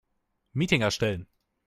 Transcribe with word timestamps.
Meeting 0.55 0.81
erstellen. 0.81 1.27